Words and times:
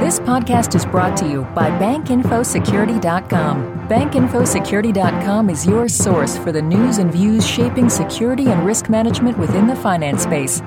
This 0.00 0.18
podcast 0.18 0.74
is 0.74 0.84
brought 0.86 1.14
to 1.18 1.28
you 1.28 1.42
by 1.54 1.68
BankInfoSecurity.com. 1.78 3.86
BankInfoSecurity.com 3.86 5.50
is 5.50 5.66
your 5.66 5.90
source 5.90 6.38
for 6.38 6.52
the 6.52 6.62
news 6.62 6.96
and 6.96 7.12
views 7.12 7.46
shaping 7.46 7.90
security 7.90 8.46
and 8.46 8.64
risk 8.64 8.88
management 8.88 9.36
within 9.36 9.66
the 9.66 9.76
finance 9.76 10.22
space. 10.22 10.62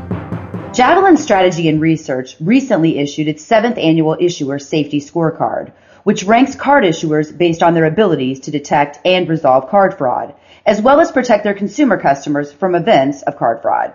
Javelin 0.72 1.18
Strategy 1.18 1.68
and 1.68 1.82
Research 1.82 2.36
recently 2.40 3.00
issued 3.00 3.28
its 3.28 3.44
seventh 3.44 3.80
annual 3.80 4.16
issuer 4.20 4.60
safety 4.60 5.02
scorecard, 5.02 5.72
which 6.04 6.26
ranks 6.26 6.54
card 6.54 6.84
issuers 6.84 7.36
based 7.36 7.64
on 7.64 7.74
their 7.74 7.86
abilities 7.86 8.42
to 8.42 8.52
detect 8.52 9.00
and 9.04 9.28
resolve 9.28 9.68
card 9.68 9.98
fraud, 9.98 10.36
as 10.64 10.80
well 10.80 11.02
as 11.02 11.12
protect 11.12 11.44
their 11.44 11.56
consumer 11.56 12.00
customers 12.00 12.54
from 12.54 12.76
events 12.76 13.24
of 13.24 13.38
card 13.38 13.64
fraud. 13.64 13.94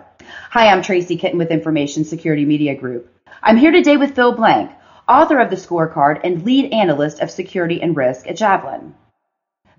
Hi, 0.49 0.67
I'm 0.67 0.81
Tracy 0.81 1.15
Kitten 1.15 1.39
with 1.39 1.49
Information 1.49 2.03
Security 2.03 2.43
Media 2.43 2.75
Group. 2.75 3.09
I'm 3.41 3.55
here 3.55 3.71
today 3.71 3.95
with 3.95 4.15
Phil 4.15 4.35
Blank, 4.35 4.71
author 5.09 5.39
of 5.39 5.49
the 5.49 5.55
scorecard 5.55 6.21
and 6.23 6.43
lead 6.43 6.71
analyst 6.71 7.19
of 7.19 7.31
security 7.31 7.81
and 7.81 7.97
risk 7.97 8.27
at 8.27 8.37
Javelin. 8.37 8.93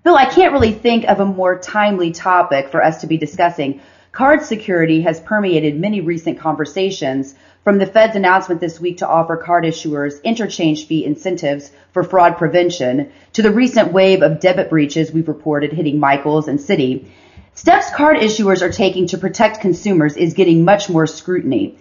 Phil, 0.03 0.15
I 0.15 0.25
can't 0.25 0.51
really 0.51 0.73
think 0.73 1.05
of 1.05 1.19
a 1.19 1.25
more 1.25 1.57
timely 1.57 2.11
topic 2.11 2.69
for 2.69 2.83
us 2.83 3.01
to 3.01 3.07
be 3.07 3.17
discussing. 3.17 3.81
Card 4.11 4.43
security 4.43 5.01
has 5.01 5.21
permeated 5.21 5.79
many 5.79 6.01
recent 6.01 6.39
conversations, 6.39 7.33
from 7.63 7.77
the 7.77 7.85
Fed's 7.85 8.15
announcement 8.15 8.59
this 8.59 8.81
week 8.81 8.97
to 8.97 9.07
offer 9.07 9.37
card 9.37 9.63
issuers 9.63 10.21
interchange 10.23 10.87
fee 10.87 11.05
incentives 11.05 11.71
for 11.93 12.03
fraud 12.03 12.37
prevention, 12.37 13.11
to 13.33 13.41
the 13.41 13.51
recent 13.51 13.93
wave 13.93 14.23
of 14.23 14.39
debit 14.39 14.69
breaches 14.69 15.11
we've 15.11 15.27
reported 15.27 15.71
hitting 15.71 15.99
Michaels 15.99 16.47
and 16.47 16.59
Citi. 16.59 17.05
Steps 17.53 17.91
card 17.91 18.17
issuers 18.17 18.61
are 18.61 18.71
taking 18.71 19.07
to 19.07 19.17
protect 19.17 19.61
consumers 19.61 20.17
is 20.17 20.33
getting 20.33 20.65
much 20.65 20.89
more 20.89 21.05
scrutiny. 21.05 21.77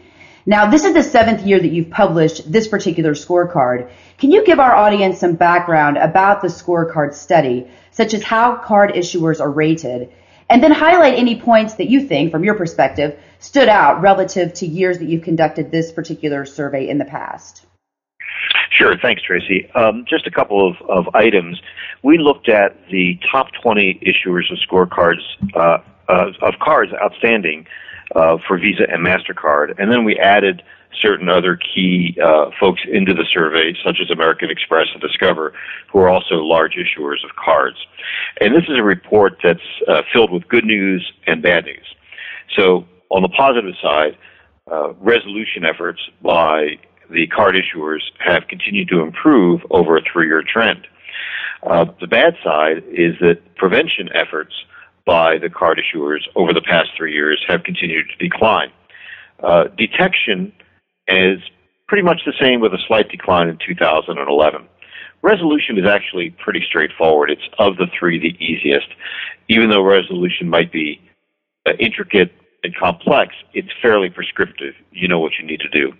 Now, 0.46 0.70
this 0.70 0.84
is 0.84 0.94
the 0.94 1.02
seventh 1.02 1.42
year 1.42 1.60
that 1.60 1.70
you've 1.70 1.90
published 1.90 2.50
this 2.50 2.66
particular 2.66 3.12
scorecard. 3.12 3.90
Can 4.18 4.30
you 4.30 4.44
give 4.44 4.58
our 4.58 4.74
audience 4.74 5.18
some 5.18 5.34
background 5.34 5.98
about 5.98 6.40
the 6.40 6.48
scorecard 6.48 7.14
study, 7.14 7.70
such 7.90 8.14
as 8.14 8.22
how 8.22 8.56
card 8.56 8.92
issuers 8.94 9.40
are 9.40 9.50
rated, 9.50 10.10
and 10.48 10.62
then 10.62 10.72
highlight 10.72 11.14
any 11.14 11.40
points 11.40 11.74
that 11.74 11.88
you 11.90 12.00
think, 12.00 12.32
from 12.32 12.42
your 12.42 12.54
perspective, 12.54 13.18
stood 13.38 13.68
out 13.68 14.00
relative 14.00 14.52
to 14.54 14.66
years 14.66 14.98
that 14.98 15.08
you've 15.08 15.22
conducted 15.22 15.70
this 15.70 15.92
particular 15.92 16.44
survey 16.44 16.88
in 16.88 16.98
the 16.98 17.04
past? 17.04 17.66
Sure. 18.70 18.96
Thanks, 19.00 19.22
Tracy. 19.22 19.70
Um, 19.74 20.04
just 20.08 20.26
a 20.26 20.30
couple 20.30 20.66
of, 20.66 20.76
of, 20.88 21.14
items. 21.14 21.60
We 22.02 22.18
looked 22.18 22.48
at 22.48 22.76
the 22.90 23.18
top 23.30 23.48
20 23.62 24.00
issuers 24.06 24.50
of 24.50 24.58
scorecards 24.58 25.20
uh, 25.54 25.78
uh, 26.08 26.32
of 26.40 26.54
cards 26.60 26.92
outstanding 27.00 27.66
uh, 28.14 28.38
for 28.46 28.58
Visa 28.58 28.84
and 28.88 29.04
MasterCard. 29.06 29.74
And 29.78 29.90
then 29.90 30.04
we 30.04 30.18
added 30.18 30.62
certain 31.00 31.28
other 31.28 31.56
key 31.56 32.16
uh, 32.22 32.50
folks 32.58 32.82
into 32.90 33.14
the 33.14 33.24
survey, 33.32 33.74
such 33.84 33.98
as 34.02 34.10
American 34.10 34.50
Express 34.50 34.88
and 34.92 35.00
Discover, 35.00 35.52
who 35.92 36.00
are 36.00 36.08
also 36.08 36.36
large 36.36 36.74
issuers 36.74 37.24
of 37.24 37.36
cards. 37.36 37.76
And 38.40 38.54
this 38.54 38.64
is 38.64 38.76
a 38.76 38.82
report 38.82 39.38
that's 39.42 39.60
uh, 39.88 40.02
filled 40.12 40.32
with 40.32 40.48
good 40.48 40.64
news 40.64 41.12
and 41.26 41.42
bad 41.42 41.64
news. 41.64 41.86
So, 42.56 42.86
on 43.10 43.22
the 43.22 43.28
positive 43.28 43.74
side, 43.82 44.16
uh, 44.70 44.92
resolution 44.94 45.64
efforts 45.64 46.00
by 46.22 46.78
the 47.10 47.26
card 47.26 47.56
issuers 47.56 48.00
have 48.18 48.46
continued 48.48 48.88
to 48.88 49.00
improve 49.00 49.62
over 49.70 49.96
a 49.96 50.02
three 50.12 50.26
year 50.26 50.42
trend. 50.42 50.86
Uh, 51.62 51.86
the 52.00 52.06
bad 52.06 52.34
side 52.42 52.84
is 52.88 53.14
that 53.20 53.38
prevention 53.56 54.08
efforts 54.14 54.54
by 55.10 55.38
the 55.38 55.50
card 55.50 55.82
issuers 55.82 56.20
over 56.36 56.52
the 56.52 56.62
past 56.62 56.90
three 56.96 57.12
years 57.12 57.42
have 57.48 57.64
continued 57.64 58.06
to 58.08 58.16
decline. 58.28 58.70
Uh, 59.42 59.64
detection 59.76 60.52
is 61.08 61.40
pretty 61.88 62.04
much 62.04 62.20
the 62.24 62.32
same 62.40 62.60
with 62.60 62.72
a 62.72 62.78
slight 62.86 63.08
decline 63.08 63.48
in 63.48 63.58
2011. 63.66 64.68
Resolution 65.22 65.76
is 65.76 65.84
actually 65.84 66.30
pretty 66.38 66.64
straightforward. 66.64 67.28
It's 67.28 67.42
of 67.58 67.76
the 67.76 67.88
three 67.98 68.20
the 68.20 68.36
easiest. 68.38 68.86
Even 69.48 69.68
though 69.68 69.82
resolution 69.82 70.48
might 70.48 70.70
be 70.70 71.00
uh, 71.66 71.72
intricate 71.80 72.30
and 72.62 72.72
complex, 72.76 73.34
it's 73.52 73.70
fairly 73.82 74.10
prescriptive. 74.10 74.74
You 74.92 75.08
know 75.08 75.18
what 75.18 75.32
you 75.40 75.44
need 75.44 75.58
to 75.58 75.68
do. 75.70 75.92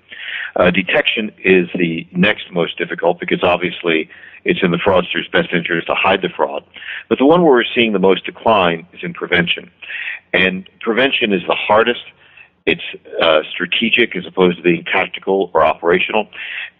Uh, 0.55 0.71
detection 0.71 1.33
is 1.43 1.69
the 1.75 2.07
next 2.13 2.45
most 2.53 2.79
difficult 2.79 3.19
because 3.19 3.43
obviously 3.43 4.09
it's 4.45 4.61
in 4.63 4.71
the 4.71 4.79
fraudster's 4.79 5.29
best 5.33 5.53
interest 5.53 5.87
to 5.89 5.95
hide 5.95 6.23
the 6.23 6.29
fraud. 6.29 6.65
But 7.09 7.19
the 7.19 7.27
one 7.27 7.43
where 7.43 7.53
we're 7.53 7.65
seeing 7.75 7.93
the 7.93 7.99
most 7.99 8.25
decline 8.25 8.87
is 8.93 9.01
in 9.03 9.15
prevention. 9.15 9.71
And 10.33 10.69
prevention 10.81 11.33
is 11.33 11.43
the 11.47 11.55
hardest. 11.55 12.03
It's 12.67 12.83
uh, 13.21 13.41
strategic 13.51 14.15
as 14.15 14.27
opposed 14.27 14.59
to 14.59 14.63
being 14.63 14.85
tactical 14.85 15.51
or 15.55 15.65
operational. 15.65 16.29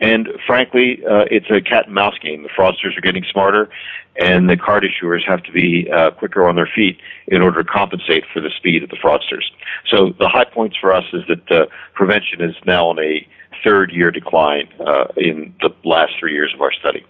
And 0.01 0.29
frankly, 0.47 1.01
uh, 1.05 1.25
it's 1.31 1.51
a 1.51 1.61
cat 1.61 1.87
and 1.87 1.95
mouse 1.95 2.19
game. 2.19 2.43
The 2.43 2.49
fraudsters 2.51 2.97
are 2.97 3.01
getting 3.01 3.25
smarter, 3.25 3.71
and 4.17 4.49
the 4.49 4.57
card 4.57 4.85
issuers 4.85 5.27
have 5.27 5.43
to 5.45 5.53
be 5.53 5.91
uh, 5.91 6.11
quicker 6.13 6.47
on 6.47 6.55
their 6.55 6.69
feet 6.73 6.99
in 7.29 7.43
order 7.43 7.63
to 7.63 7.69
compensate 7.69 8.25
for 8.33 8.41
the 8.41 8.51
speed 8.57 8.83
of 8.83 8.91
the 8.91 8.97
fraudsters. 8.97 9.45
So 9.91 10.15
the 10.19 10.29
high 10.29 10.45
points 10.45 10.77
for 10.77 10.93
us 10.93 11.05
is 11.13 11.23
that 11.29 11.51
uh, 11.51 11.67
prevention 11.95 12.43
is 12.43 12.55
now 12.67 12.89
on 12.89 12.99
a 12.99 13.27
third 13.65 13.91
year 13.91 14.11
decline 14.11 14.69
uh, 14.87 15.07
in 15.17 15.55
the 15.61 15.71
last 15.85 16.13
three 16.21 16.35
years 16.35 16.53
of 16.55 16.61
our 16.61 16.73
study. 16.73 17.05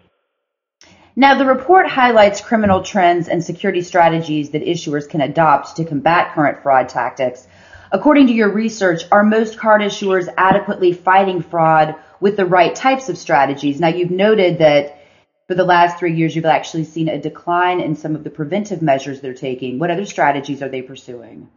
Now, 1.20 1.34
the 1.34 1.44
report 1.44 1.86
highlights 1.86 2.41
criminal 2.41 2.82
trends 2.82 3.28
and 3.28 3.44
security 3.44 3.82
strategies 3.82 4.53
that 4.53 4.64
issuers 4.64 5.06
can 5.06 5.20
adopt 5.20 5.76
to 5.76 5.84
combat 5.84 6.32
current 6.32 6.62
fraud 6.62 6.88
tactics. 6.88 7.47
According 7.92 8.28
to 8.28 8.32
your 8.32 8.48
research, 8.48 9.03
are 9.12 9.22
most 9.22 9.59
card 9.59 9.82
issuers 9.82 10.32
adequately 10.38 10.94
fighting 10.94 11.42
fraud 11.42 11.97
with 12.20 12.38
the 12.38 12.47
right 12.47 12.75
types 12.75 13.10
of 13.10 13.19
strategies? 13.19 13.80
Now, 13.80 13.88
you've 13.88 14.10
noted 14.10 14.60
that 14.60 14.98
for 15.47 15.54
the 15.54 15.64
last 15.64 15.98
three 15.98 16.14
years, 16.14 16.34
you've 16.34 16.47
actually 16.47 16.84
seen 16.84 17.10
a 17.10 17.20
decline 17.20 17.80
in 17.80 17.97
some 17.97 18.14
of 18.16 18.25
the 18.25 18.30
preventive 18.30 18.80
measures 18.80 19.20
they're 19.20 19.34
taking. 19.34 19.78
What 19.78 19.91
other 19.91 20.06
strategies 20.06 20.62
are 20.62 20.70
they 20.70 20.80
pursuing? 20.80 21.50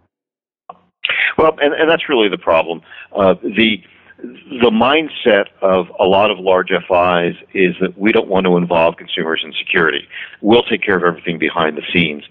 Well, 1.37 1.57
and, 1.61 1.73
and 1.73 1.89
that's 1.89 2.09
really 2.09 2.27
the 2.27 2.37
problem. 2.37 2.81
Uh, 3.15 3.35
the 3.41 3.81
the 4.23 4.71
mindset 4.71 5.47
of 5.61 5.87
a 5.99 6.05
lot 6.05 6.31
of 6.31 6.39
large 6.39 6.69
FIs 6.69 7.35
is 7.53 7.75
that 7.81 7.97
we 7.97 8.13
don't 8.13 8.29
want 8.29 8.45
to 8.45 8.55
involve 8.55 8.95
consumers 8.95 9.41
in 9.43 9.51
security. 9.53 10.07
We'll 10.39 10.63
take 10.63 10.81
care 10.81 10.95
of 10.95 11.03
everything 11.03 11.37
behind 11.37 11.77
the 11.77 11.83
scenes. 11.91 12.23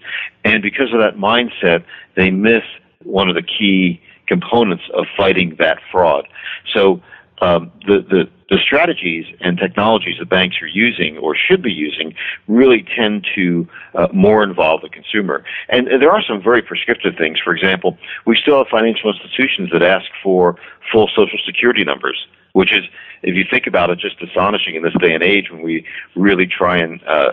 And 0.43 0.63
because 0.63 0.91
of 0.91 0.99
that 0.99 1.17
mindset, 1.17 1.83
they 2.15 2.31
miss 2.31 2.63
one 3.03 3.29
of 3.29 3.35
the 3.35 3.43
key 3.43 4.01
components 4.25 4.83
of 4.95 5.05
fighting 5.15 5.55
that 5.59 5.79
fraud. 5.91 6.27
So 6.73 7.01
um, 7.41 7.71
the, 7.87 8.05
the, 8.09 8.29
the 8.49 8.57
strategies 8.57 9.25
and 9.41 9.57
technologies 9.57 10.15
that 10.19 10.29
banks 10.29 10.57
are 10.61 10.67
using 10.67 11.17
or 11.17 11.35
should 11.35 11.61
be 11.61 11.71
using 11.71 12.13
really 12.47 12.85
tend 12.95 13.25
to 13.35 13.67
uh, 13.95 14.07
more 14.13 14.43
involve 14.43 14.81
the 14.81 14.89
consumer. 14.89 15.43
And 15.69 15.87
there 15.87 16.11
are 16.11 16.21
some 16.21 16.41
very 16.41 16.61
prescriptive 16.61 17.15
things. 17.17 17.39
For 17.43 17.55
example, 17.55 17.97
we 18.25 18.37
still 18.41 18.57
have 18.59 18.67
financial 18.67 19.11
institutions 19.11 19.69
that 19.71 19.81
ask 19.81 20.05
for 20.21 20.57
full 20.91 21.09
social 21.15 21.39
security 21.45 21.83
numbers, 21.83 22.27
which 22.53 22.71
is, 22.71 22.83
if 23.23 23.35
you 23.35 23.45
think 23.49 23.67
about 23.67 23.89
it, 23.89 23.99
just 23.99 24.21
astonishing 24.21 24.75
in 24.75 24.83
this 24.83 24.93
day 24.99 25.13
and 25.13 25.23
age 25.23 25.49
when 25.51 25.61
we 25.61 25.85
really 26.15 26.45
try 26.45 26.77
and 26.77 27.01
uh, 27.07 27.31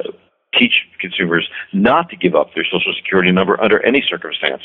teach 0.58 0.72
consumers 0.98 1.48
not 1.72 2.08
to 2.10 2.16
give 2.16 2.34
up 2.34 2.54
their 2.54 2.64
social 2.64 2.92
security 2.94 3.30
number 3.30 3.60
under 3.62 3.84
any 3.84 4.04
circumstance. 4.08 4.62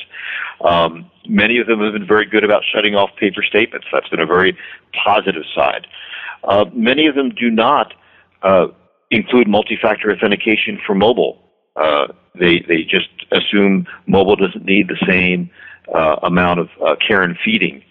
Um, 0.64 1.10
many 1.28 1.60
of 1.60 1.68
them 1.68 1.80
have 1.82 1.94
been 1.94 2.08
very 2.08 2.26
good 2.26 2.44
about 2.44 2.64
shutting 2.74 2.96
off 2.96 3.12
paper 3.20 3.44
statements. 3.44 3.88
That's 3.92 4.10
been 4.10 4.20
a 4.20 4.26
very 4.26 4.58
positive 5.04 5.44
side. 5.54 5.88
Uh, 6.44 6.66
many 6.74 7.08
of 7.08 7.16
them 7.16 7.30
do 7.30 7.50
not 7.50 7.94
uh, 8.42 8.68
include 9.12 9.48
multi-factor 9.48 10.12
authentication 10.12 10.80
for 10.86 10.96
mobile. 10.96 11.42
Uh, 11.76 12.08
they 12.40 12.64
they 12.68 12.84
just 12.84 13.10
assume 13.32 13.86
mobile 14.08 14.36
doesn't 14.36 14.66
need 14.66 14.88
the 14.88 14.98
same 15.08 15.50
uh, 15.94 16.16
amount 16.24 16.60
of 16.60 16.70
uh, 16.86 16.96
care 17.06 17.22
and 17.22 17.38
feeding 17.44 17.84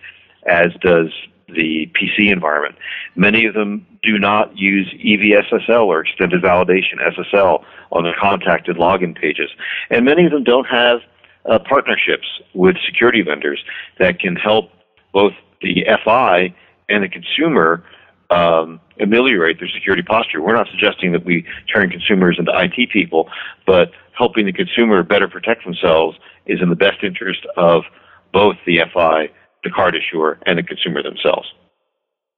as 0.47 0.69
does 0.81 1.09
the 1.49 1.91
PC 1.95 2.33
environment. 2.33 2.77
Many 3.17 3.45
of 3.47 3.55
them 3.55 3.87
do 4.03 4.19
not 4.19 4.57
use 4.57 4.93
EVSSL 5.05 5.87
or 5.87 6.01
extended 6.01 6.43
validation 6.43 7.01
SSL 7.01 7.65
on 7.93 8.05
their 8.05 8.15
contacted 8.21 8.77
login 8.77 9.19
pages. 9.19 9.51
And 9.91 10.05
many 10.05 10.25
of 10.25 10.33
them 10.33 10.45
don't 10.45 10.67
have 10.67 11.01
uh, 11.49 11.59
partnerships 11.59 12.27
with 12.55 12.77
security 12.87 13.23
vendors 13.23 13.63
that 13.99 14.19
can 14.19 14.37
help 14.37 14.71
both 15.13 15.33
the 15.61 15.87
FI 16.05 16.55
and 16.89 17.05
the 17.05 17.09
consumer 17.09 17.85
um, 18.31 18.81
ameliorate 19.01 19.59
their 19.61 19.69
security 19.69 20.03
posture. 20.03 20.41
We're 20.41 20.57
not 20.57 20.69
suggesting 20.71 21.13
that 21.13 21.25
we 21.25 21.47
turn 21.73 21.91
consumers 21.91 22.37
into 22.39 22.53
IT 22.55 22.91
people, 22.91 23.29
but 23.67 23.91
helping 24.17 24.47
the 24.47 24.53
consumer 24.53 25.03
better 25.03 25.29
protect 25.29 25.65
themselves 25.65 26.19
is 26.47 26.61
in 26.61 26.69
the 26.69 26.77
best 26.77 27.03
interest 27.03 27.47
of 27.57 27.85
both 28.33 28.57
the 28.67 28.81
FI 28.93 29.31
the 29.65 29.71
card 29.71 29.95
issuer 29.97 30.39
and 30.47 30.59
the 30.59 30.63
consumer 30.63 31.03
themselves. 31.03 31.49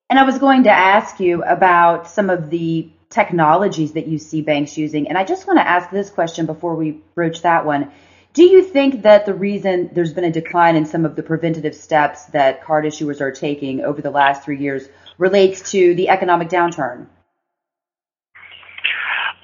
And 0.09 0.19
I 0.19 0.23
was 0.23 0.39
going 0.39 0.65
to 0.65 0.71
ask 0.71 1.21
you 1.21 1.43
about 1.43 2.09
some 2.09 2.31
of 2.31 2.49
the 2.49 2.89
technologies 3.11 3.93
that 3.93 4.07
you 4.07 4.19
see 4.19 4.41
banks 4.41 4.79
using. 4.79 5.09
And 5.09 5.19
I 5.19 5.25
just 5.25 5.47
want 5.47 5.59
to 5.59 5.69
ask 5.69 5.91
this 5.91 6.11
question 6.11 6.47
before 6.47 6.77
we 6.77 7.03
broach 7.15 7.43
that 7.43 7.67
one. 7.67 7.91
Do 8.33 8.45
you 8.45 8.63
think 8.63 9.03
that 9.03 9.27
the 9.27 9.35
reason 9.35 9.91
there's 9.93 10.13
been 10.13 10.25
a 10.25 10.31
decline 10.31 10.77
in 10.77 10.87
some 10.87 11.05
of 11.05 11.17
the 11.17 11.23
preventative 11.23 11.75
steps 11.75 12.27
that 12.27 12.63
card 12.63 12.85
issuers 12.85 13.21
are 13.21 13.33
taking 13.33 13.81
over 13.81 14.03
the 14.03 14.11
last 14.11 14.45
three 14.45 14.59
years 14.59 14.89
relates 15.19 15.71
to 15.73 15.95
the 15.95 16.11
economic 16.11 16.49
downturn? 16.49 17.07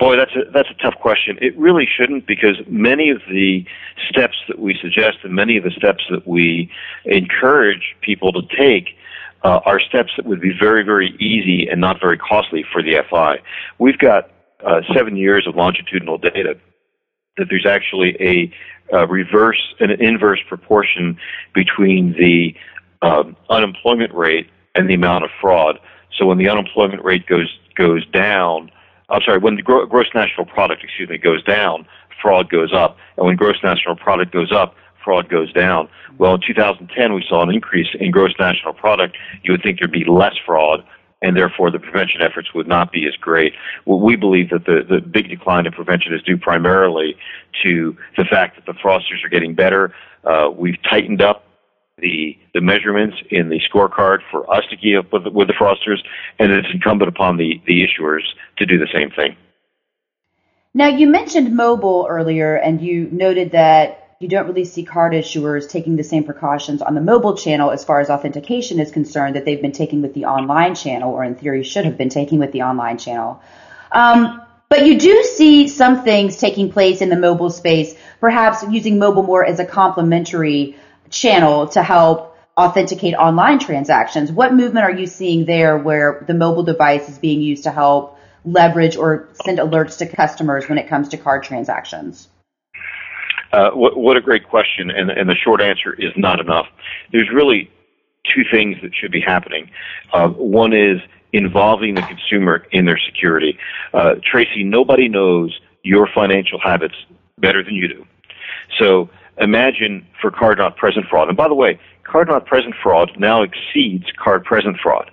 Boy, 0.03 0.17
that's 0.17 0.35
a 0.35 0.51
that's 0.53 0.69
a 0.69 0.83
tough 0.83 0.99
question. 1.01 1.39
It 1.41 1.57
really 1.57 1.87
shouldn't 1.87 2.27
because 2.27 2.57
many 2.67 3.11
of 3.11 3.21
the 3.31 3.65
steps 4.11 4.35
that 4.49 4.59
we 4.59 4.77
suggest 4.83 5.19
and 5.23 5.33
many 5.33 5.57
of 5.57 5.63
the 5.63 5.71
steps 5.71 6.03
that 6.11 6.27
we 6.27 6.73
encourage 7.05 7.95
people 8.01 8.33
to 8.33 8.43
take 8.59 8.97
uh, 9.45 9.61
are 9.65 9.79
steps 9.79 10.11
that 10.17 10.27
would 10.27 10.41
be 10.41 10.51
very 10.59 10.83
very 10.83 11.11
easy 11.21 11.69
and 11.71 11.81
not 11.81 12.01
very 12.01 12.19
costly 12.19 12.65
for 12.73 12.83
the 12.83 13.01
FI. 13.09 13.39
We've 13.79 13.97
got 13.97 14.29
uh, 14.67 14.81
seven 14.93 15.15
years 15.15 15.47
of 15.47 15.55
longitudinal 15.55 16.19
data 16.19 16.59
that 17.37 17.47
there's 17.49 17.65
actually 17.65 18.17
a, 18.19 18.53
a 18.93 19.07
reverse 19.07 19.73
and 19.79 19.93
an 19.93 20.03
inverse 20.03 20.41
proportion 20.49 21.17
between 21.55 22.15
the 22.15 22.57
um, 23.03 23.37
unemployment 23.51 24.13
rate 24.15 24.51
and 24.75 24.91
the 24.91 24.95
amount 24.95 25.23
of 25.23 25.31
fraud. 25.41 25.79
So 26.19 26.27
when 26.27 26.39
the 26.39 26.49
unemployment 26.49 27.05
rate 27.05 27.25
goes 27.29 27.57
goes 27.77 28.05
down 28.07 28.73
I'm 29.13 29.21
sorry, 29.23 29.39
when 29.39 29.57
the 29.57 29.63
gro- 29.63 29.87
gross 29.87 30.09
national 30.15 30.47
product, 30.47 30.83
excuse 30.83 31.09
me, 31.09 31.19
goes 31.19 31.43
down, 31.45 31.87
fraud 32.21 32.51
goes 32.51 32.73
up. 32.73 32.97
And 33.17 33.27
when 33.27 33.37
gross 33.37 33.57
national 33.63 33.97
product 33.97 34.33
goes 34.33 34.51
up, 34.51 34.75
fraud 35.05 35.29
goes 35.29 35.53
down. 35.53 35.89
Well, 36.19 36.35
in 36.35 36.41
2010, 36.41 37.13
we 37.13 37.25
saw 37.29 37.43
an 37.43 37.51
increase 37.51 37.89
in 37.99 38.11
gross 38.11 38.33
national 38.39 38.73
product. 38.73 39.17
You 39.43 39.53
would 39.53 39.63
think 39.63 39.79
there'd 39.79 39.93
be 39.93 40.05
less 40.05 40.35
fraud, 40.47 40.85
and 41.21 41.37
therefore 41.37 41.71
the 41.71 41.79
prevention 41.79 42.23
efforts 42.23 42.55
would 42.55 42.67
not 42.67 42.91
be 42.91 43.07
as 43.07 43.15
great. 43.17 43.53
Well, 43.85 44.01
we 44.01 44.17
believe 44.17 44.51
that 44.51 44.65
the, 44.65 44.83
the 44.89 45.01
big 45.01 45.29
decline 45.29 45.67
in 45.67 45.73
prevention 45.73 46.15
is 46.15 46.23
due 46.23 46.39
primarily 46.39 47.17
to 47.63 47.97
the 48.17 48.25
fact 48.25 48.57
that 48.57 48.67
the 48.67 48.79
fraudsters 48.79 49.25
are 49.25 49.29
getting 49.29 49.55
better. 49.55 49.95
Uh, 50.25 50.51
we've 50.55 50.81
tightened 50.89 51.21
up 51.21 51.45
the 52.03 52.37
the 52.53 52.61
measurements 52.61 53.17
in 53.31 53.49
the 53.49 53.61
scorecard 53.69 54.19
for 54.31 54.41
us 54.53 54.65
to 54.71 54.77
keep 54.77 54.99
up 54.99 55.13
with, 55.13 55.33
with 55.33 55.49
the 55.49 55.55
fraudsters, 55.55 56.01
and 56.39 56.53
it's 56.53 56.69
incumbent 56.75 57.09
upon 57.09 57.39
the, 57.39 57.63
the 57.67 57.81
issuers 57.87 58.25
to 58.59 58.67
do 58.67 58.77
the 58.79 58.89
same 58.93 59.11
thing. 59.11 59.37
Now, 60.75 60.89
you 60.89 61.07
mentioned 61.07 61.57
mobile 61.57 62.07
earlier, 62.09 62.57
and 62.57 62.81
you 62.81 63.09
noted 63.11 63.53
that 63.53 64.17
you 64.21 64.29
don't 64.29 64.47
really 64.47 64.65
see 64.65 64.85
card 64.85 65.13
issuers 65.13 65.69
taking 65.69 65.97
the 65.97 66.05
same 66.05 66.25
precautions 66.25 66.81
on 66.81 66.95
the 66.95 67.01
mobile 67.01 67.37
channel 67.37 67.71
as 67.71 67.85
far 67.85 68.01
as 68.01 68.09
authentication 68.09 68.79
is 68.81 68.91
concerned 68.91 69.37
that 69.37 69.45
they've 69.45 69.61
been 69.61 69.73
taking 69.73 70.01
with 70.01 70.15
the 70.15 70.25
online 70.27 70.75
channel, 70.75 71.13
or 71.13 71.25
in 71.25 71.35
theory 71.35 71.63
should 71.63 71.85
have 71.85 71.99
been 71.99 72.09
taking 72.09 72.39
with 72.39 72.53
the 72.53 72.63
online 72.63 72.99
channel. 72.99 73.43
Um, 73.91 74.43
but 74.69 74.87
you 74.87 74.99
do 74.99 75.23
see 75.25 75.69
some 75.69 76.03
things 76.03 76.39
taking 76.39 76.73
place 76.73 77.03
in 77.03 77.11
the 77.11 77.17
mobile 77.17 77.51
space, 77.51 77.95
perhaps 78.21 78.65
using 78.71 78.99
mobile 78.99 79.23
more 79.23 79.45
as 79.45 79.59
a 79.59 79.67
complementary 79.67 80.77
channel 81.13 81.69
to 81.69 81.83
help 81.83 82.37
authenticate 82.59 83.15
online 83.15 83.59
transactions. 83.59 84.31
What 84.31 84.53
movement 84.53 84.85
are 84.85 84.93
you 84.93 85.07
seeing 85.07 85.45
there 85.45 85.79
where 85.79 86.25
the 86.27 86.35
mobile 86.35 86.65
device 86.65 87.09
is 87.09 87.19
being 87.19 87.41
used 87.41 87.65
to 87.65 87.71
help 87.71 88.19
leverage 88.45 88.97
or 88.97 89.29
send 89.45 89.59
alerts 89.59 89.99
to 89.99 90.07
customers 90.07 90.69
when 90.69 90.79
it 90.79 90.89
comes 90.89 91.11
to 91.11 91.17
card 91.17 91.45
transactions? 91.45 92.29
Uh, 93.53 93.71
what, 93.71 93.97
what, 93.97 94.17
a 94.17 94.21
great 94.21 94.49
question, 94.49 94.91
and, 94.91 95.11
and, 95.11 95.29
the 95.29 95.35
short 95.35 95.61
answer 95.61 95.93
is 95.93 96.11
not 96.17 96.41
enough. 96.41 96.67
There's 97.13 97.29
really 97.31 97.71
two 98.35 98.45
things 98.51 98.77
that 98.83 98.93
should 98.95 99.13
be 99.13 99.21
happening. 99.21 99.71
Uh, 100.11 100.29
one 100.29 100.73
is 100.73 101.01
involving 101.35 101.95
the 101.95 102.01
consumer 102.03 102.67
in 102.73 102.87
their 102.87 102.99
security. 102.99 103.59
Uh, 103.93 104.15
Tracy, 104.25 104.65
nobody 104.65 105.09
knows 105.09 105.59
your 105.83 106.09
financial 106.15 106.59
habits 106.59 106.95
better 107.39 107.63
than 107.63 107.75
you 107.75 107.89
do. 107.89 108.07
So 108.79 109.11
imagine 109.39 110.07
for 110.21 110.31
card 110.31 110.59
not 110.59 110.77
present 110.77 111.07
fraud. 111.09 111.29
And 111.29 111.37
by 111.37 111.49
the 111.49 111.55
way, 111.55 111.79
card 112.05 112.29
not 112.29 112.47
present 112.47 112.75
fraud 112.83 113.11
now 113.19 113.43
exceeds 113.43 114.07
card 114.23 114.45
present 114.45 114.79
fraud. 114.83 115.11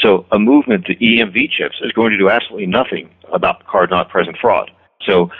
So 0.00 0.26
a 0.32 0.38
movement 0.38 0.86
to 0.86 0.94
EMV 0.96 1.50
chips 1.50 1.76
is 1.82 1.92
going 1.92 2.10
to 2.12 2.18
do 2.18 2.30
absolutely 2.30 2.66
nothing 2.66 3.10
about 3.32 3.66
card 3.66 3.90
not 3.90 4.08
present 4.08 4.36
fraud. 4.40 4.70
So 5.02 5.30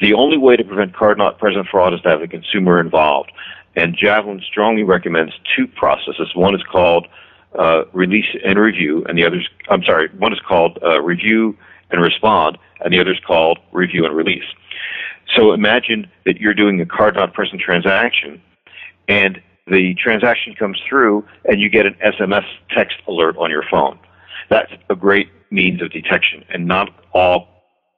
the 0.00 0.14
only 0.14 0.36
way 0.36 0.56
to 0.56 0.64
prevent 0.64 0.94
card 0.94 1.18
not 1.18 1.38
present 1.38 1.66
fraud 1.68 1.94
is 1.94 2.00
to 2.02 2.10
have 2.10 2.20
the 2.20 2.28
consumer 2.28 2.80
involved. 2.80 3.32
And 3.76 3.96
Javelin 3.96 4.42
strongly 4.46 4.82
recommends 4.82 5.32
two 5.56 5.66
processes. 5.66 6.34
One 6.34 6.54
is 6.54 6.62
called 6.62 7.06
uh, 7.58 7.84
release 7.92 8.26
and 8.44 8.58
review, 8.58 9.04
and 9.08 9.16
the 9.16 9.24
other's, 9.24 9.48
I'm 9.70 9.82
sorry, 9.82 10.08
one 10.18 10.32
is 10.32 10.40
called 10.46 10.78
uh, 10.82 11.00
review 11.00 11.56
and 11.90 12.02
respond, 12.02 12.58
and 12.80 12.92
the 12.92 13.00
other 13.00 13.12
is 13.12 13.20
called 13.26 13.58
review 13.72 14.04
and 14.04 14.14
release. 14.14 14.44
So 15.36 15.52
imagine 15.52 16.10
that 16.24 16.40
you're 16.40 16.54
doing 16.54 16.80
a 16.80 16.86
card 16.86 17.14
not 17.14 17.34
present 17.34 17.60
transaction 17.60 18.40
and 19.08 19.40
the 19.66 19.94
transaction 19.94 20.54
comes 20.54 20.80
through 20.88 21.26
and 21.44 21.60
you 21.60 21.68
get 21.68 21.86
an 21.86 21.94
SMS 22.04 22.44
text 22.74 22.96
alert 23.06 23.36
on 23.36 23.50
your 23.50 23.64
phone. 23.70 23.98
That's 24.48 24.72
a 24.88 24.96
great 24.96 25.28
means 25.50 25.82
of 25.82 25.90
detection 25.92 26.44
and 26.48 26.66
not 26.66 26.88
all 27.12 27.48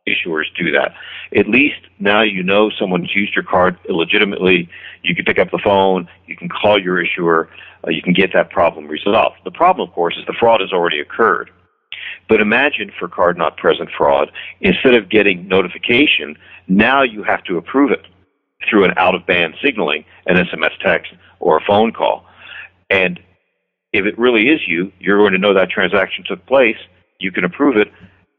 issuers 0.08 0.44
do 0.58 0.72
that. 0.72 0.94
At 1.36 1.48
least 1.48 1.80
now 1.98 2.22
you 2.22 2.42
know 2.42 2.70
someone's 2.70 3.14
used 3.14 3.34
your 3.34 3.44
card 3.44 3.78
illegitimately. 3.88 4.68
You 5.02 5.14
can 5.14 5.24
pick 5.24 5.38
up 5.38 5.50
the 5.50 5.60
phone, 5.62 6.08
you 6.26 6.36
can 6.36 6.48
call 6.48 6.80
your 6.80 7.00
issuer, 7.00 7.48
uh, 7.86 7.90
you 7.90 8.02
can 8.02 8.12
get 8.12 8.32
that 8.32 8.50
problem 8.50 8.88
resolved. 8.88 9.36
The 9.44 9.50
problem, 9.50 9.88
of 9.88 9.94
course, 9.94 10.16
is 10.18 10.26
the 10.26 10.34
fraud 10.38 10.60
has 10.60 10.72
already 10.72 11.00
occurred. 11.00 11.50
But 12.28 12.40
imagine 12.40 12.90
for 12.98 13.08
card 13.08 13.36
not 13.36 13.56
present 13.56 13.90
fraud, 13.96 14.30
instead 14.60 14.94
of 14.94 15.08
getting 15.08 15.48
notification, 15.48 16.36
now 16.68 17.02
you 17.02 17.22
have 17.22 17.44
to 17.44 17.56
approve 17.56 17.90
it 17.90 18.06
through 18.68 18.84
an 18.84 18.92
out 18.96 19.14
of 19.14 19.26
band 19.26 19.54
signaling, 19.62 20.04
an 20.26 20.36
SMS 20.36 20.72
text 20.82 21.12
or 21.38 21.56
a 21.56 21.64
phone 21.64 21.92
call. 21.92 22.24
And 22.90 23.18
if 23.92 24.04
it 24.04 24.18
really 24.18 24.48
is 24.48 24.60
you, 24.66 24.92
you're 24.98 25.18
going 25.18 25.32
to 25.32 25.38
know 25.38 25.54
that 25.54 25.70
transaction 25.70 26.24
took 26.26 26.44
place, 26.46 26.76
you 27.18 27.32
can 27.32 27.44
approve 27.44 27.76
it, 27.76 27.88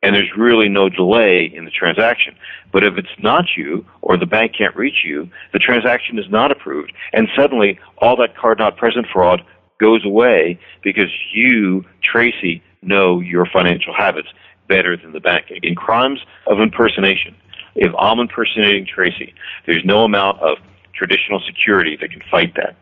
and 0.04 0.16
there's 0.16 0.32
really 0.38 0.70
no 0.70 0.90
delay 0.90 1.52
in 1.54 1.66
the 1.66 1.72
transaction. 1.72 2.36
But 2.72 2.84
if 2.84 2.98
it's 2.98 3.10
not 3.22 3.46
you, 3.56 3.86
or 4.02 4.18
the 4.18 4.26
bank 4.26 4.54
can't 4.58 4.76
reach 4.76 5.04
you, 5.06 5.30
the 5.54 5.60
transaction 5.60 6.18
is 6.18 6.26
not 6.30 6.52
approved, 6.52 6.94
and 7.14 7.28
suddenly 7.36 7.80
all 7.98 8.16
that 8.18 8.36
card 8.36 8.60
not 8.60 8.78
present 8.78 9.08
fraud 9.12 9.44
goes 9.80 10.06
away 10.06 10.60
because 10.84 11.10
you, 11.34 11.84
Tracy, 12.04 12.64
know 12.82 13.20
your 13.20 13.46
financial 13.46 13.94
habits 13.94 14.28
better 14.68 14.98
than 14.98 15.12
the 15.12 15.20
bank. 15.20 15.46
In 15.64 15.76
crimes 15.76 16.20
of 16.48 16.60
impersonation, 16.60 17.36
if 17.76 17.94
I'm 17.98 18.20
impersonating 18.20 18.86
Tracy, 18.86 19.34
there's 19.66 19.84
no 19.86 20.04
amount 20.04 20.40
of 20.42 20.58
traditional 20.94 21.42
security 21.46 21.98
that 22.00 22.12
can 22.12 22.22
fight 22.30 22.56
that. 22.56 22.76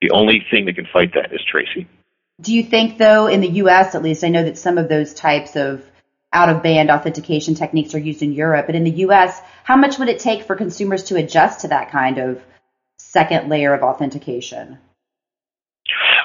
The 0.00 0.10
only 0.10 0.44
thing 0.50 0.66
that 0.66 0.74
can 0.74 0.86
fight 0.92 1.14
that 1.14 1.32
is 1.32 1.40
Tracy. 1.50 1.88
Do 2.40 2.54
you 2.54 2.62
think, 2.62 2.98
though, 2.98 3.28
in 3.28 3.40
the 3.40 3.48
U.S. 3.48 3.94
at 3.94 4.02
least, 4.02 4.22
I 4.22 4.28
know 4.28 4.44
that 4.44 4.58
some 4.58 4.76
of 4.76 4.88
those 4.88 5.14
types 5.14 5.56
of 5.56 5.82
out 6.32 6.50
of 6.50 6.62
band 6.62 6.90
authentication 6.90 7.54
techniques 7.54 7.94
are 7.94 7.98
used 7.98 8.22
in 8.22 8.32
Europe, 8.32 8.66
but 8.66 8.74
in 8.74 8.84
the 8.84 8.90
U.S., 8.90 9.40
how 9.64 9.76
much 9.76 9.98
would 9.98 10.08
it 10.08 10.18
take 10.18 10.42
for 10.42 10.54
consumers 10.54 11.04
to 11.04 11.16
adjust 11.16 11.60
to 11.60 11.68
that 11.68 11.90
kind 11.90 12.18
of 12.18 12.42
second 12.98 13.48
layer 13.48 13.72
of 13.72 13.82
authentication? 13.82 14.78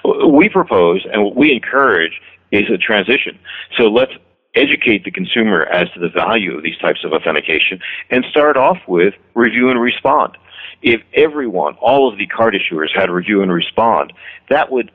We 0.04 0.50
propose 0.50 1.06
and 1.12 1.24
what 1.24 1.36
we 1.36 1.54
encourage 1.54 2.20
is 2.52 2.70
a 2.70 2.78
transition. 2.78 3.40
So 3.78 3.84
let's 3.84 4.14
educate 4.56 5.04
the 5.04 5.12
consumer 5.12 5.66
as 5.66 5.90
to 5.92 6.00
the 6.00 6.10
value 6.10 6.56
of 6.56 6.64
these 6.64 6.78
types 6.78 7.04
of 7.04 7.14
authentication 7.14 7.80
and 8.10 8.26
start 8.30 8.58
off 8.58 8.78
with 8.88 9.14
review 9.34 9.70
and 9.70 9.80
respond. 9.80 10.38
If 10.82 11.02
everyone, 11.14 11.76
all 11.76 12.12
of 12.12 12.18
the 12.18 12.28
card 12.28 12.56
issuers 12.56 12.90
had 12.94 13.10
review 13.10 13.42
and 13.42 13.52
respond, 13.52 14.14
that 14.50 14.72
would 14.72 14.92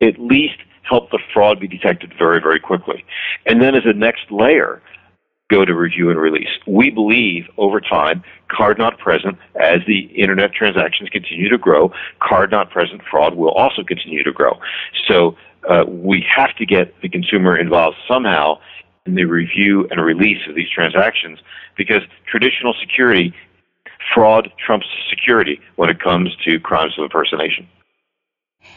at 0.00 0.18
least 0.18 0.58
help 0.82 1.10
the 1.10 1.18
fraud 1.32 1.58
be 1.58 1.66
detected 1.66 2.14
very, 2.16 2.40
very 2.40 2.60
quickly. 2.60 3.04
And 3.44 3.60
then 3.60 3.74
as 3.74 3.82
a 3.84 3.92
next 3.92 4.30
layer, 4.30 4.80
go 5.50 5.64
to 5.64 5.74
review 5.74 6.10
and 6.10 6.18
release. 6.18 6.48
We 6.66 6.90
believe 6.90 7.44
over 7.56 7.80
time, 7.80 8.22
card 8.48 8.78
not 8.78 8.98
present, 8.98 9.38
as 9.60 9.80
the 9.86 10.00
internet 10.16 10.52
transactions 10.52 11.08
continue 11.10 11.48
to 11.48 11.58
grow, 11.58 11.92
card 12.20 12.50
not 12.50 12.70
present 12.70 13.02
fraud 13.08 13.34
will 13.34 13.52
also 13.52 13.82
continue 13.82 14.24
to 14.24 14.32
grow. 14.32 14.58
So 15.08 15.36
uh, 15.68 15.84
we 15.86 16.24
have 16.34 16.54
to 16.56 16.66
get 16.66 17.00
the 17.02 17.08
consumer 17.08 17.56
involved 17.58 17.96
somehow 18.08 18.58
in 19.06 19.14
the 19.14 19.24
review 19.24 19.86
and 19.90 20.04
release 20.04 20.38
of 20.48 20.54
these 20.54 20.68
transactions 20.68 21.38
because 21.76 22.02
traditional 22.30 22.74
security, 22.80 23.32
fraud 24.14 24.50
trumps 24.64 24.86
security 25.10 25.60
when 25.76 25.88
it 25.90 26.00
comes 26.00 26.34
to 26.44 26.58
crimes 26.60 26.94
of 26.98 27.04
impersonation. 27.04 27.68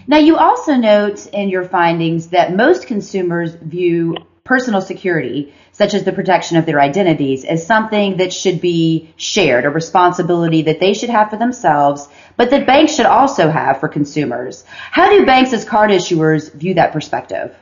Now, 0.08 0.18
you 0.18 0.38
also 0.38 0.76
note 0.76 1.26
in 1.28 1.50
your 1.50 1.64
findings 1.64 2.28
that 2.30 2.56
most 2.56 2.88
consumers 2.88 3.56
view 3.56 4.16
personal 4.50 4.82
security, 4.82 5.54
such 5.74 5.94
as 5.94 6.04
the 6.04 6.12
protection 6.12 6.58
of 6.58 6.66
their 6.66 6.82
identities, 6.82 7.46
as 7.46 7.64
something 7.64 8.18
that 8.18 8.34
should 8.34 8.60
be 8.60 9.14
shared, 9.16 9.64
a 9.64 9.70
responsibility 9.70 10.64
that 10.64 10.80
they 10.80 10.92
should 10.96 11.12
have 11.12 11.30
for 11.30 11.38
themselves, 11.38 12.10
but 12.36 12.50
that 12.50 12.66
banks 12.66 12.96
should 12.96 13.06
also 13.06 13.52
have 13.52 13.80
for 13.80 13.88
consumers. 13.88 14.64
How 14.66 15.08
do 15.12 15.24
banks 15.24 15.54
as 15.54 15.64
card 15.64 15.92
issuers 15.92 16.52
view 16.52 16.74
that 16.74 16.94
perspective? 16.94 17.56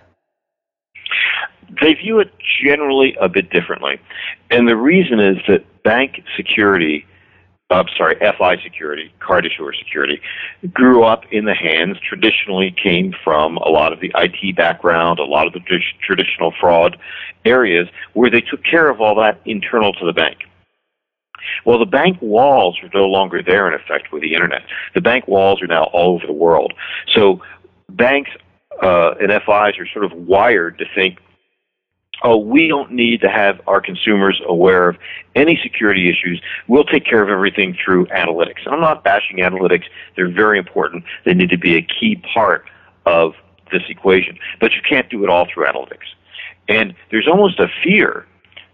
They 1.82 1.94
view 1.96 2.20
it 2.20 2.32
generally 2.64 3.18
a 3.20 3.28
bit 3.28 3.50
differently. 3.50 4.00
And 4.50 4.66
the 4.66 4.78
reason 4.78 5.20
is 5.20 5.36
that 5.50 5.66
bank 5.84 6.24
security 6.38 7.06
I'm 7.70 7.88
sorry, 7.98 8.16
FI 8.20 8.58
security, 8.64 9.12
card 9.20 9.46
issuer 9.46 9.74
security, 9.74 10.22
grew 10.72 11.04
up 11.04 11.24
in 11.32 11.44
the 11.44 11.54
hands, 11.54 11.98
traditionally 12.00 12.74
came 12.82 13.14
from 13.24 13.58
a 13.58 13.68
lot 13.68 13.92
of 13.92 14.00
the 14.00 14.12
IT 14.16 14.56
background, 14.56 15.20
a 15.20 15.26
lot 15.26 15.48
of 15.48 15.54
the 15.54 15.60
traditional 16.02 16.54
fraud 16.60 16.98
areas 17.44 17.90
where 18.14 18.32
they 18.32 18.40
took 18.40 18.64
care 18.64 18.90
of 18.90 19.02
all 19.02 19.16
that 19.16 19.42
internal 19.46 19.92
to 19.94 20.06
the 20.06 20.14
bank. 20.14 20.38
Well, 21.66 21.78
the 21.78 21.86
bank 21.86 22.18
walls 22.22 22.78
are 22.82 22.90
no 22.94 23.06
longer 23.06 23.44
there 23.44 23.68
in 23.68 23.74
effect 23.74 24.14
with 24.14 24.22
the 24.22 24.34
internet. 24.34 24.62
The 24.96 25.02
bank 25.02 25.28
walls 25.28 25.62
are 25.62 25.68
now 25.68 25.86
all 25.94 26.16
over 26.16 26.26
the 26.26 26.34
world. 26.34 26.74
So 27.14 27.42
banks 27.90 28.32
uh, 28.82 29.16
and 29.20 29.30
FIs 29.30 29.78
are 29.78 29.88
sort 29.92 30.06
of 30.06 30.14
wired 30.14 30.78
to 30.78 30.86
think 30.96 31.20
oh, 32.24 32.38
we 32.38 32.68
don't 32.68 32.92
need 32.92 33.22
to 33.22 33.30
have 33.30 33.62
our 33.68 33.82
consumers 33.82 34.42
aware 34.48 34.90
of 34.90 34.98
any 35.36 35.60
security 35.62 36.10
issues. 36.10 36.42
We'll 36.68 36.84
take 36.84 37.06
care 37.06 37.22
of 37.22 37.30
everything 37.30 37.78
through 37.84 38.08
analytics. 38.08 38.68
I'm 38.68 38.82
not 38.82 39.04
bashing 39.04 39.38
analytics. 39.38 39.86
They're 40.16 40.32
very 40.32 40.58
important. 40.58 41.04
They 41.26 41.34
need 41.34 41.50
to 41.50 41.58
be 41.58 41.76
a 41.76 41.82
key 41.82 42.22
part 42.34 42.66
of 43.06 43.34
this 43.72 43.84
equation. 43.90 44.38
But 44.60 44.74
you 44.74 44.82
can't 44.88 45.10
do 45.10 45.24
it 45.24 45.30
all 45.30 45.48
through 45.52 45.66
analytics. 45.66 46.08
And 46.68 46.96
there's 47.12 47.28
almost 47.28 47.60
a 47.60 47.68
fear 47.84 48.26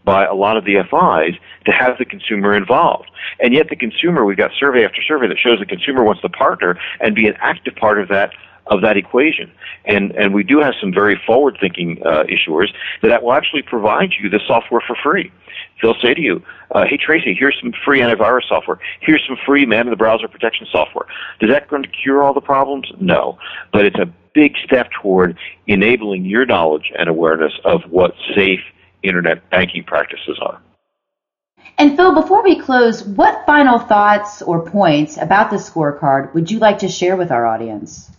by 0.06 0.26
a 0.26 0.34
lot 0.34 0.58
of 0.58 0.66
the 0.66 0.76
FIs 0.76 1.40
to 1.66 1.72
have 1.72 1.98
the 1.98 2.06
consumer 2.06 2.54
involved. 2.54 3.10
And 3.40 3.54
yet 3.54 3.70
the 3.70 3.76
consumer, 3.76 4.26
we've 4.26 4.38
got 4.38 4.52
survey 4.58 4.84
after 4.84 5.02
survey 5.02 5.28
that 5.28 5.38
shows 5.38 5.60
the 5.60 5.66
consumer 5.66 6.04
wants 6.04 6.22
to 6.22 6.30
partner 6.30 6.78
and 7.00 7.16
be 7.16 7.28
an 7.28 7.36
active 7.40 7.76
part 7.76 8.02
of 8.02 8.10
that 8.10 8.34
of 8.68 8.82
that 8.82 8.98
equation. 8.98 9.52
And, 9.86 10.12
and 10.12 10.34
we 10.34 10.44
do 10.44 10.60
have 10.60 10.74
some 10.80 10.94
very 10.94 11.20
forward 11.26 11.58
thinking 11.60 12.02
uh, 12.06 12.24
issuers 12.24 12.68
that 13.02 13.24
will 13.24 13.34
actually 13.34 13.62
provide 13.62 14.14
you 14.20 14.30
the 14.30 14.40
software 14.48 14.82
for 14.86 14.96
free. 15.04 15.32
They'll 15.82 16.00
say 16.02 16.14
to 16.14 16.22
you, 16.22 16.42
uh, 16.72 16.86
hey 16.86 16.98
Tracy, 16.98 17.36
here's 17.38 17.58
some 17.62 17.74
free 17.84 18.00
antivirus 18.00 18.48
software. 18.48 18.80
Here's 19.02 19.24
some 19.28 19.38
free 19.46 19.66
man 19.66 19.82
in 19.88 19.90
the 19.90 19.98
browser 19.98 20.28
protection 20.28 20.66
software. 20.72 21.06
Is 21.42 21.50
that 21.50 21.68
going 21.68 21.84
to 21.84 21.90
cure 21.90 22.24
all 22.24 22.34
the 22.34 22.42
problems? 22.42 22.92
No. 23.00 23.38
But 23.72 23.86
it's 23.86 24.00
a 24.00 24.12
big 24.34 24.56
step 24.64 24.90
toward 25.02 25.38
enabling 25.68 26.26
your 26.26 26.46
knowledge 26.46 26.92
and 26.98 27.10
awareness 27.10 27.54
of 27.66 27.82
what 27.90 28.14
safe 28.36 28.62
internet 29.04 29.50
banking 29.50 29.84
practices 29.84 30.40
are. 30.42 30.62
And 31.78 31.96
Phil, 31.96 32.14
before 32.14 32.44
we 32.44 32.60
close, 32.60 33.04
what 33.04 33.46
final 33.46 33.80
thoughts 33.80 34.42
or 34.42 34.66
points 34.66 35.18
about 35.18 35.50
the 35.50 35.58
scorecard 35.58 36.34
would 36.34 36.52
you 36.52 36.60
like 36.60 36.80
to 36.80 36.88
share 36.88 37.16
with 37.16 37.32
our 37.32 37.46
audience? 37.46 38.12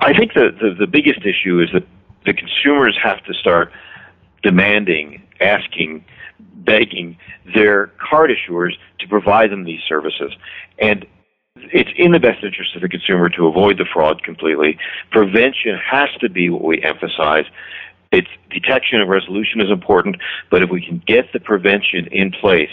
I 0.00 0.16
think 0.16 0.34
the, 0.34 0.50
the, 0.60 0.74
the 0.78 0.86
biggest 0.86 1.20
issue 1.20 1.60
is 1.60 1.70
that 1.72 1.86
the 2.26 2.34
consumers 2.34 2.96
have 3.02 3.22
to 3.24 3.34
start 3.34 3.72
demanding, 4.42 5.22
asking, 5.40 6.04
begging 6.38 7.16
their 7.54 7.88
card 7.98 8.30
issuers 8.30 8.72
to 9.00 9.08
provide 9.08 9.50
them 9.50 9.64
these 9.64 9.82
services. 9.88 10.32
And 10.78 11.06
it's 11.56 11.90
in 11.96 12.12
the 12.12 12.20
best 12.20 12.42
interest 12.42 12.74
of 12.74 12.82
the 12.82 12.88
consumer 12.88 13.28
to 13.30 13.46
avoid 13.46 13.78
the 13.78 13.86
fraud 13.90 14.22
completely. 14.22 14.78
Prevention 15.10 15.78
has 15.78 16.08
to 16.20 16.28
be 16.28 16.50
what 16.50 16.64
we 16.64 16.82
emphasize. 16.82 17.44
It's 18.12 18.28
detection 18.50 19.00
and 19.00 19.08
resolution 19.08 19.60
is 19.60 19.70
important, 19.70 20.16
but 20.50 20.62
if 20.62 20.70
we 20.70 20.84
can 20.84 21.02
get 21.06 21.32
the 21.32 21.40
prevention 21.40 22.06
in 22.12 22.30
place, 22.30 22.70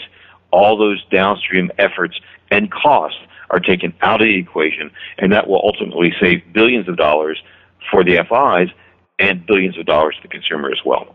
all 0.50 0.76
those 0.76 1.02
downstream 1.10 1.70
efforts 1.78 2.20
and 2.50 2.70
costs 2.70 3.18
are 3.52 3.60
taken 3.60 3.94
out 4.00 4.20
of 4.20 4.26
the 4.26 4.38
equation, 4.38 4.90
and 5.18 5.30
that 5.32 5.46
will 5.46 5.60
ultimately 5.62 6.12
save 6.20 6.42
billions 6.52 6.88
of 6.88 6.96
dollars 6.96 7.40
for 7.90 8.02
the 8.02 8.16
FIs 8.16 8.74
and 9.18 9.46
billions 9.46 9.78
of 9.78 9.86
dollars 9.86 10.16
to 10.16 10.22
the 10.22 10.28
consumer 10.28 10.70
as 10.70 10.80
well. 10.84 11.14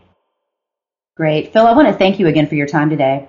Great. 1.15 1.51
Phil, 1.51 1.65
I 1.65 1.73
want 1.73 1.87
to 1.87 1.93
thank 1.95 2.19
you 2.19 2.27
again 2.27 2.47
for 2.47 2.55
your 2.55 2.67
time 2.67 2.89
today. 2.89 3.27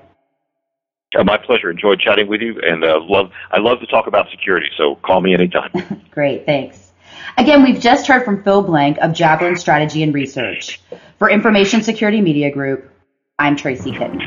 Uh, 1.19 1.25
my 1.25 1.39
pleasure. 1.39 1.71
Enjoyed 1.71 1.99
chatting 1.99 2.29
with 2.29 2.43
you, 2.43 2.61
and 2.63 2.85
uh, 2.85 3.01
love 3.03 3.31
I 3.51 3.59
love 3.59 3.81
to 3.81 3.87
talk 3.87 4.07
about 4.07 4.31
security. 4.31 4.69
So 4.77 4.97
call 4.97 5.23
me 5.23 5.33
anytime. 5.33 5.71
Great, 6.11 6.45
thanks. 6.45 6.93
Again, 7.39 7.63
we've 7.63 7.81
just 7.81 8.07
heard 8.07 8.25
from 8.25 8.43
Phil 8.43 8.63
Blank 8.63 8.99
of 8.99 9.15
Javelin 9.15 9.57
Strategy 9.57 10.03
and 10.03 10.13
Research. 10.13 10.81
For 11.19 11.31
Information 11.31 11.83
Security 11.83 12.21
Media 12.21 12.51
Group, 12.51 12.91
I'm 13.39 13.57
Tracy 13.57 13.93
Kitten. 13.93 14.21